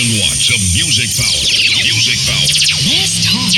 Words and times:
watts 0.00 0.48
of 0.48 0.56
music 0.72 1.12
power. 1.20 1.44
Music 1.84 2.16
power. 2.24 2.48
Let's 2.96 3.20
talk. 3.28 3.52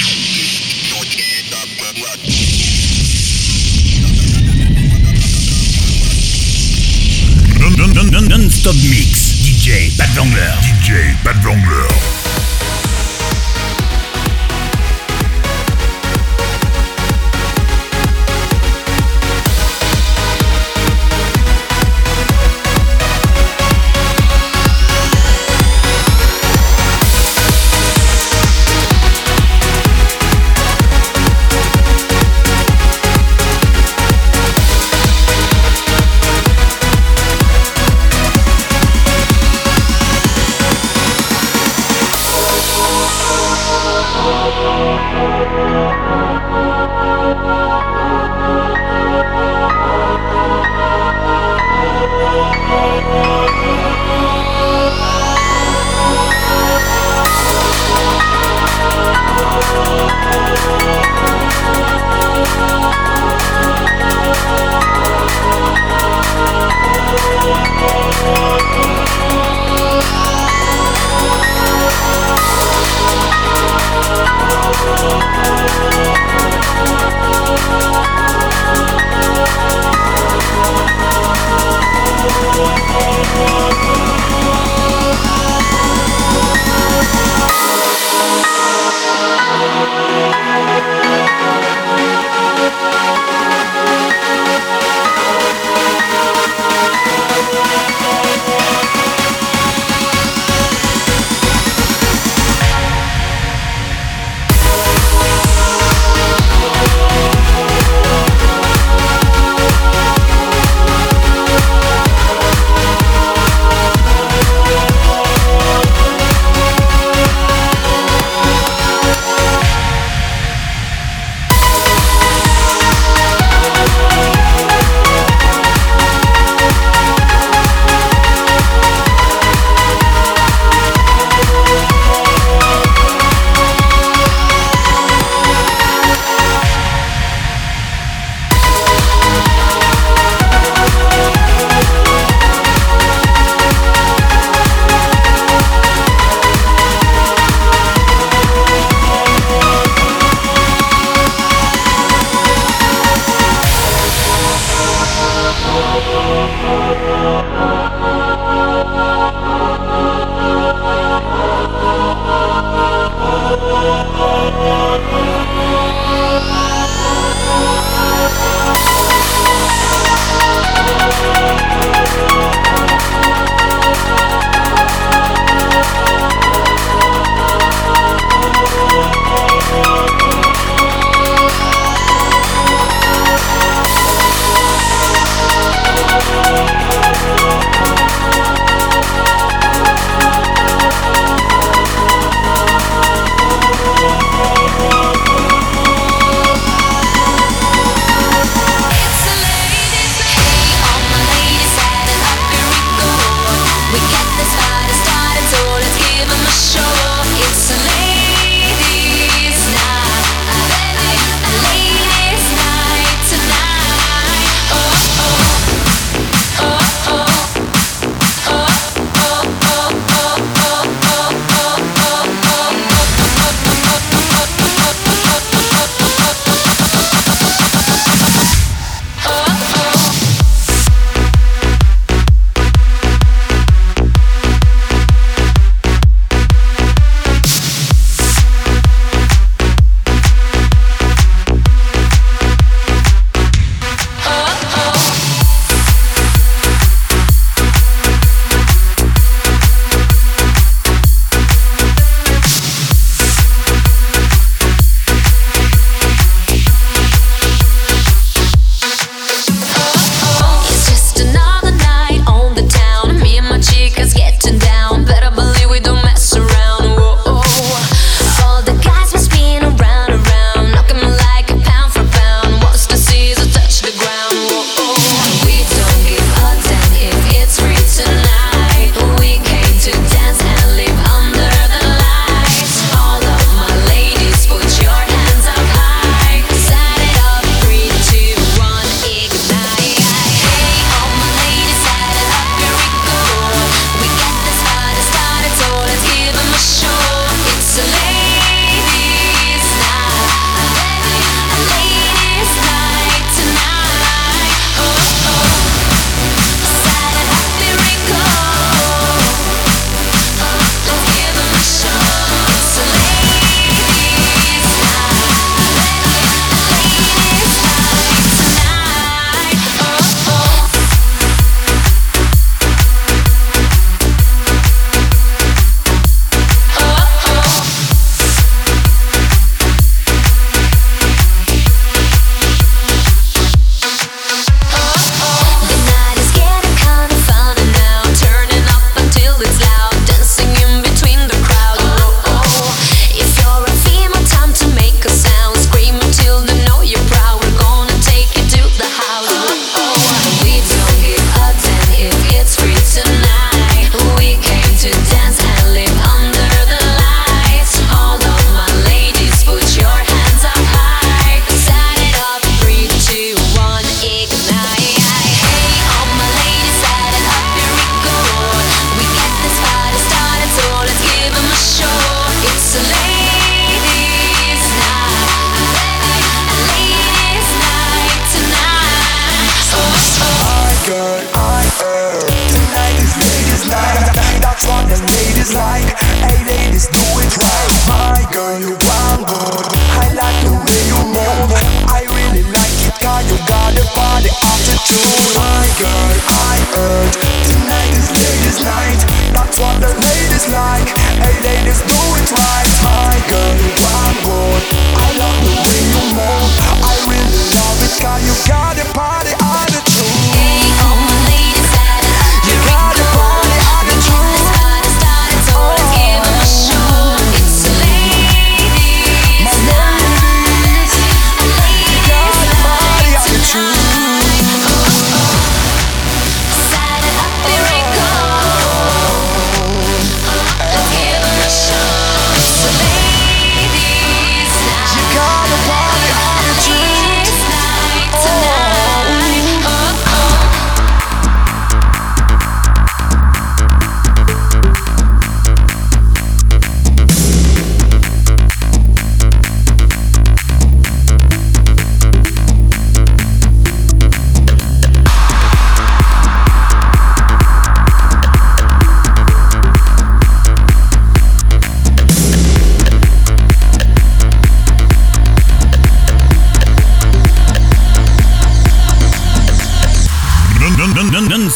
Non-stop 8.28 8.74
mix. 8.90 9.38
DJ 9.46 9.96
Pat 9.96 10.08
Vangler. 10.10 10.50
DJ 10.60 11.14
Pat 11.22 11.36
Vangler. 11.36 12.33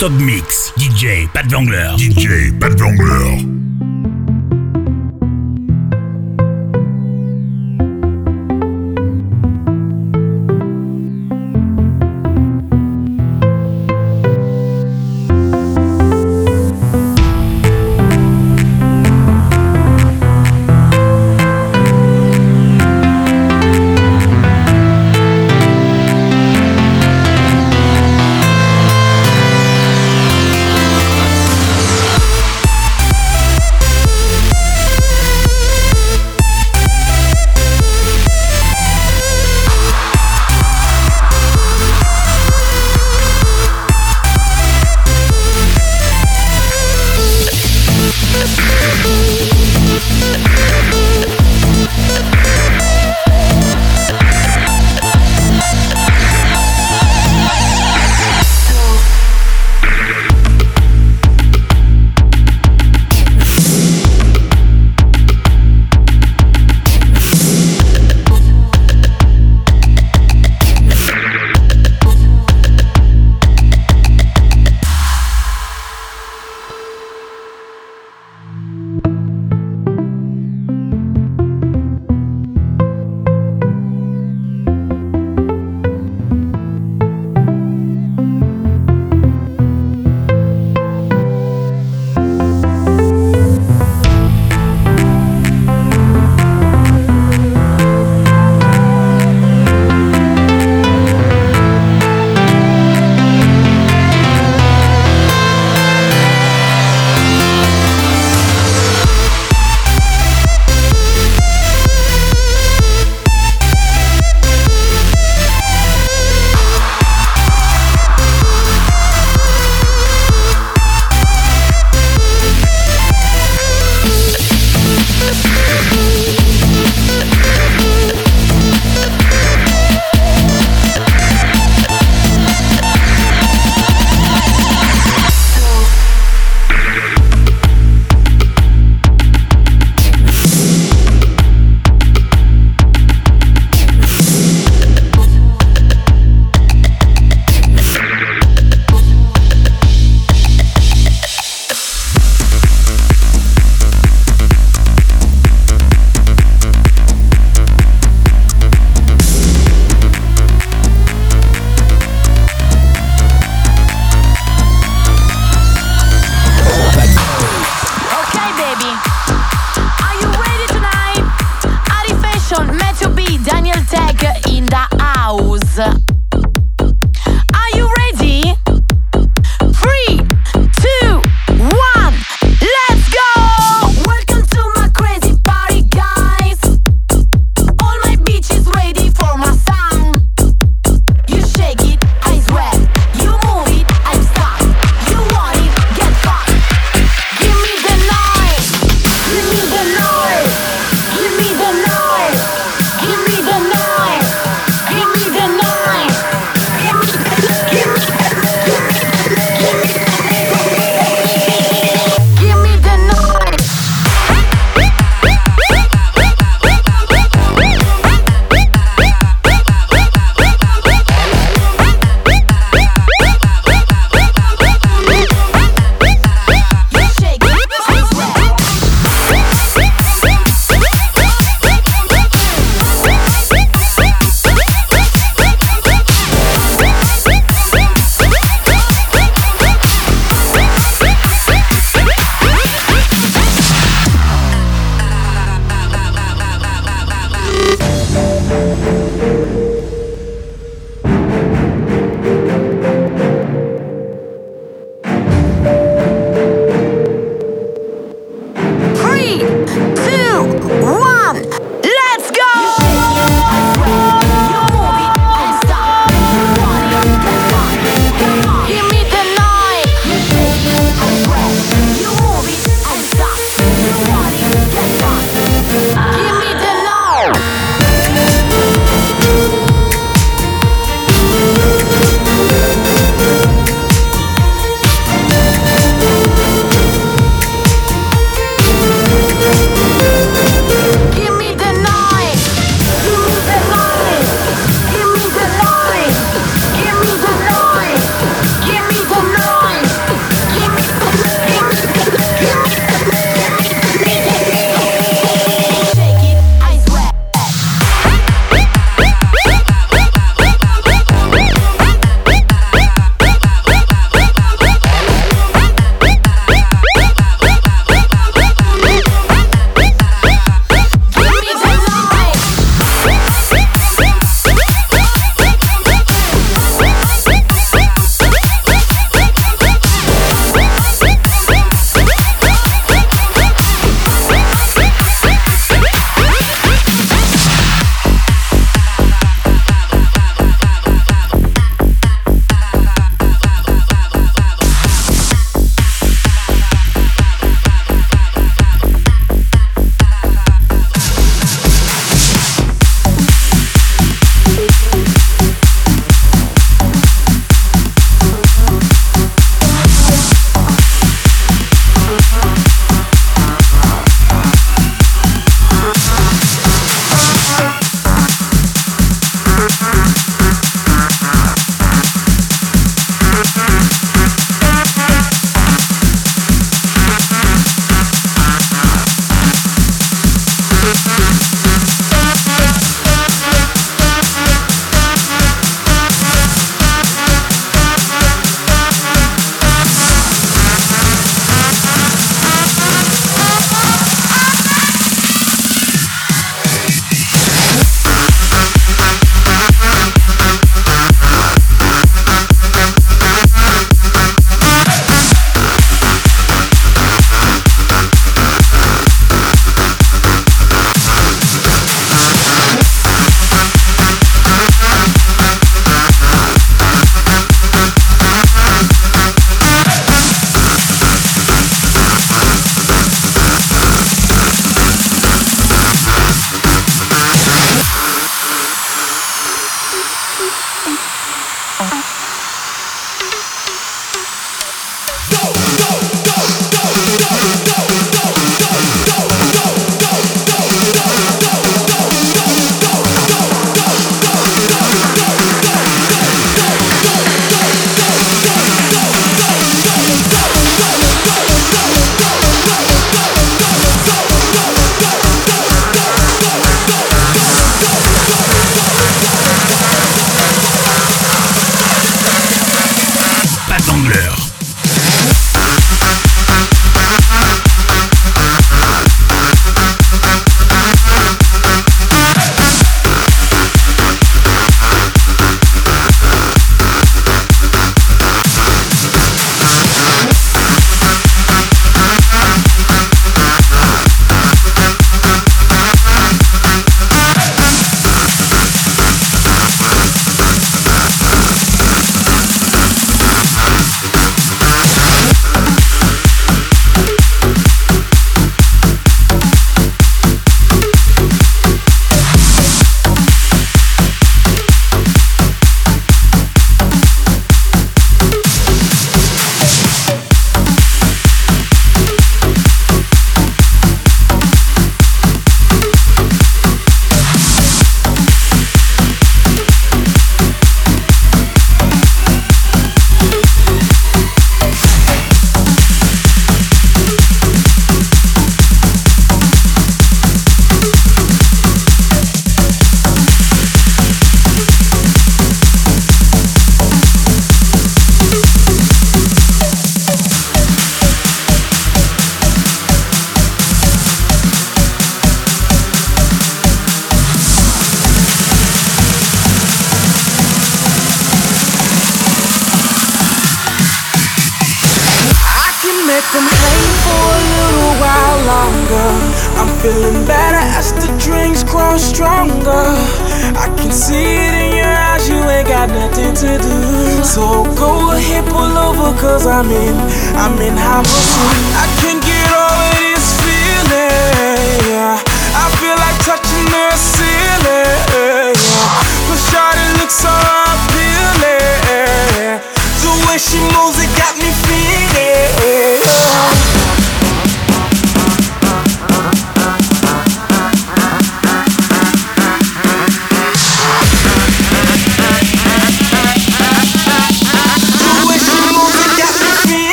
Top 0.00 0.12
Mix. 0.12 0.72
DJ 0.78 1.28
Pat 1.30 1.44
Vangler. 1.50 1.94
DJ 1.98 2.50
Pat 2.58 2.72
Vangler. 2.78 3.59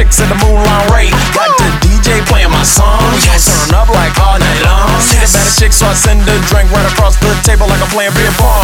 chicks 0.00 0.20
in 0.20 0.28
the 0.32 0.34
moonlight 0.40 0.88
rate. 0.88 1.12
Got 1.36 1.52
the 1.60 1.68
DJ 1.84 2.24
playing 2.24 2.50
my 2.50 2.64
song. 2.64 3.04
Yes. 3.28 3.44
Turn 3.44 3.76
up 3.76 3.88
like 3.92 4.16
all 4.16 4.38
night 4.40 4.62
long. 4.64 4.88
Yes. 5.12 5.12
the 5.12 5.28
a 5.28 5.44
better 5.44 5.54
chick, 5.60 5.72
so 5.76 5.84
I 5.84 5.92
send 5.92 6.24
a 6.24 6.36
drink 6.48 6.72
right 6.72 6.88
across 6.92 7.20
the 7.20 7.28
table 7.44 7.68
like 7.68 7.82
I'm 7.84 7.90
playing 7.92 8.14
beer 8.16 8.32
pong. 8.40 8.59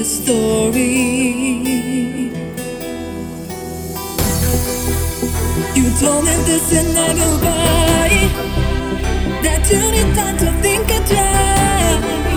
this 0.00 0.24
story. 0.24 0.82
You 5.74 5.86
told 6.00 6.24
me 6.24 6.34
this 6.48 6.72
and 6.72 6.98
I 6.98 7.12
goodbye. 7.20 8.28
That 9.44 9.62
you 9.70 9.82
need 9.94 10.14
time 10.16 10.38
to 10.38 10.50
think 10.62 10.88
it 10.88 11.04
through. 11.08 12.29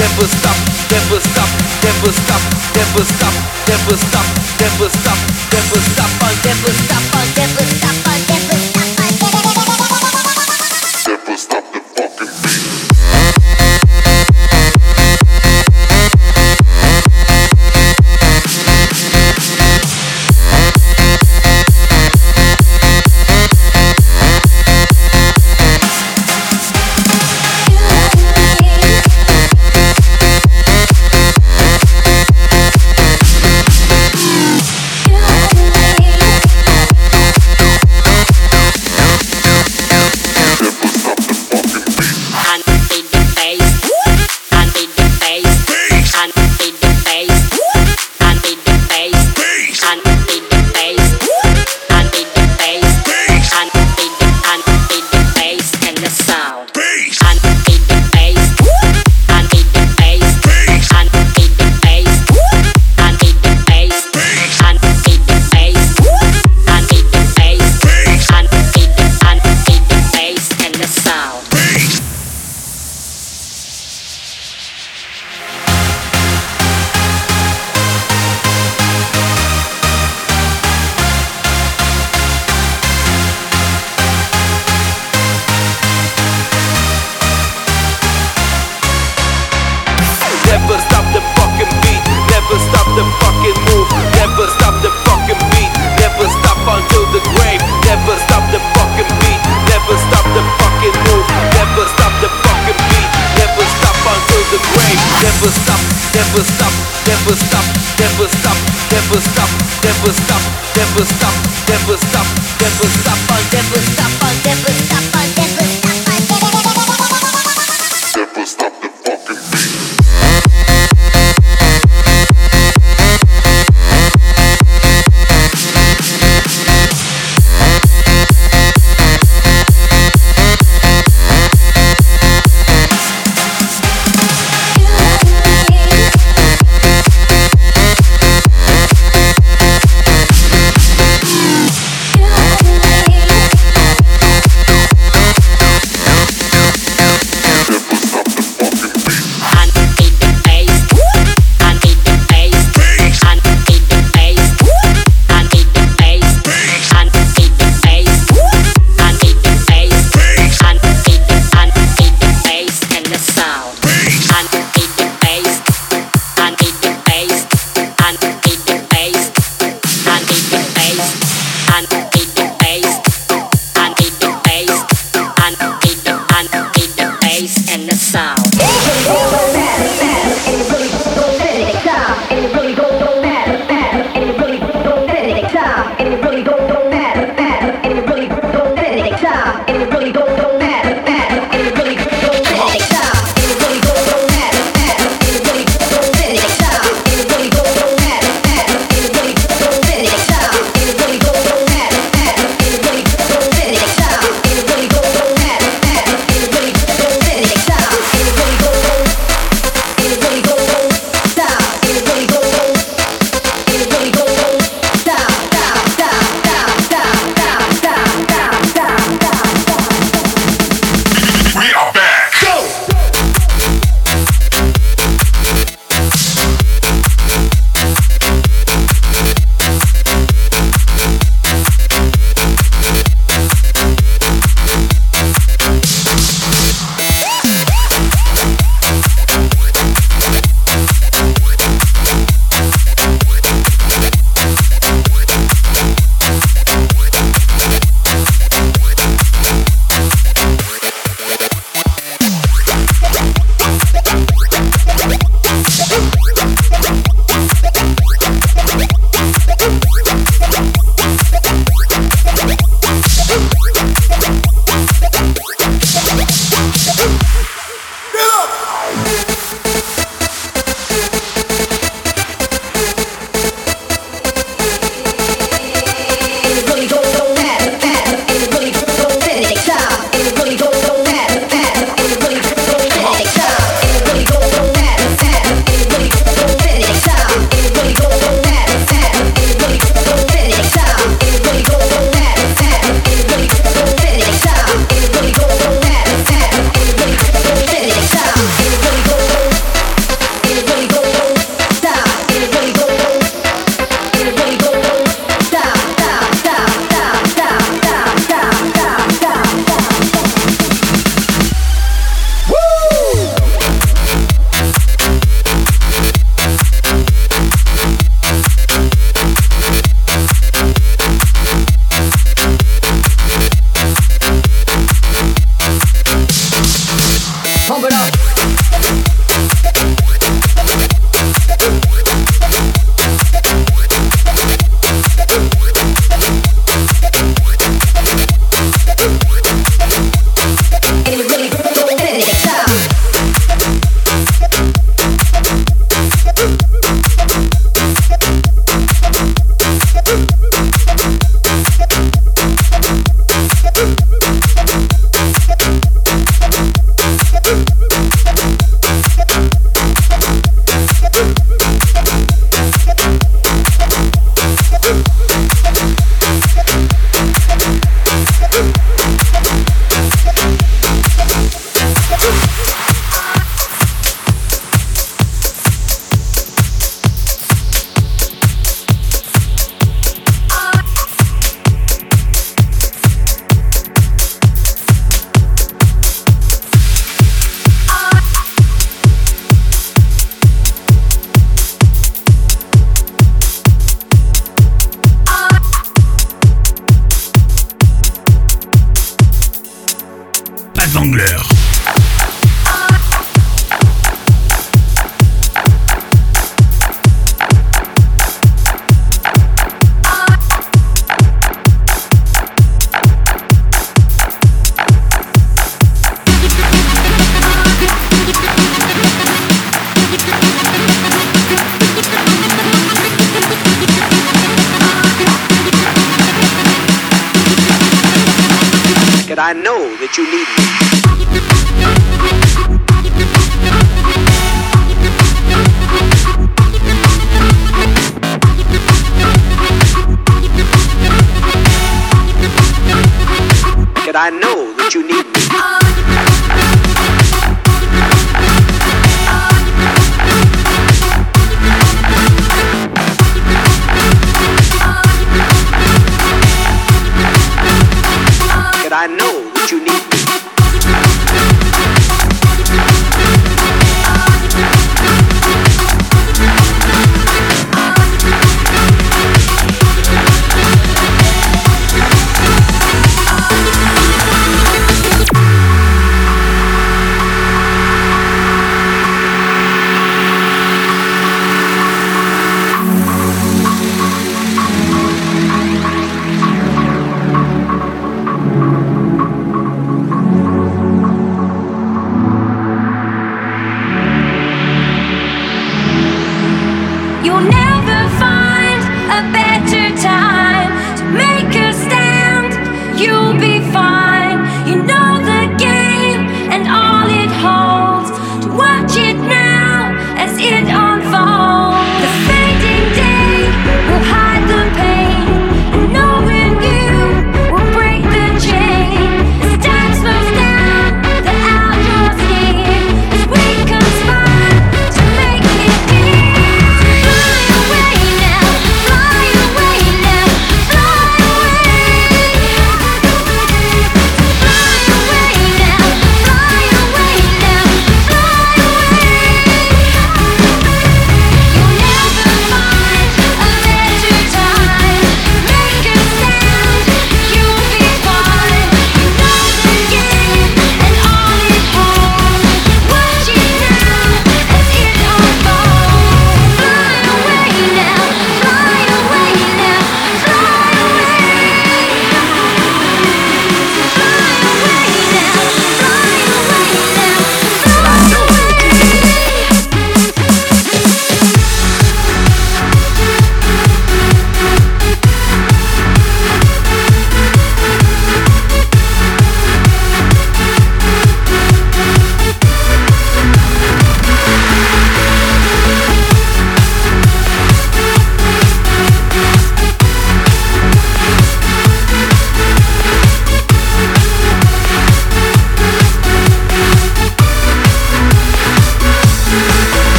never 0.00 0.26
stop, 0.26 0.56
never 0.90 1.20
stop, 1.20 1.50
never 1.84 2.12
stop, 2.12 2.40
never 2.74 3.04
stop, 3.04 3.34
never 3.68 3.94
stop, 3.94 4.24
never 4.58 4.88
stop, 4.88 4.88
never 4.88 4.88
stop, 4.88 5.18
never 5.52 5.80
stop, 5.92 6.10
never 6.44 6.72
stop, 6.72 7.02
never 7.36 7.64
stop, 7.68 7.96
never 8.06 8.40
stop. 8.40 8.59